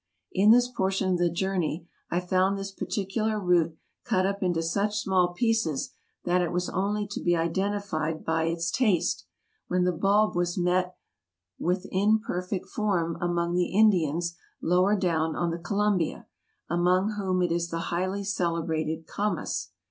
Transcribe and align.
In 0.31 0.49
this 0.49 0.67
portion 0.67 1.11
of 1.13 1.19
the 1.19 1.29
journey 1.29 1.87
I 2.09 2.19
found 2.21 2.57
this 2.57 2.71
particular 2.71 3.39
root 3.39 3.77
cut 4.03 4.25
up 4.25 4.41
into 4.41 4.63
such 4.63 4.97
small 4.97 5.31
pieces 5.35 5.93
that 6.25 6.41
it 6.41 6.51
was 6.51 6.69
only 6.69 7.05
to 7.11 7.21
be 7.21 7.35
identified 7.35 8.25
by 8.25 8.45
its 8.45 8.71
taste, 8.71 9.27
when 9.67 9.83
the 9.83 9.91
bulb 9.91 10.35
was 10.35 10.57
met 10.57 10.95
with 11.59 11.85
in 11.91 12.17
perfect 12.17 12.65
form 12.65 13.15
among 13.21 13.53
the 13.53 13.71
Indians 13.77 14.35
lower 14.59 14.95
down 14.97 15.35
on 15.35 15.51
the 15.51 15.59
Columbia, 15.59 16.25
among 16.67 17.11
whom 17.11 17.43
it 17.43 17.51
is 17.51 17.69
the 17.69 17.77
highly 17.93 18.23
celebrated 18.23 19.05
kamas. 19.05 19.69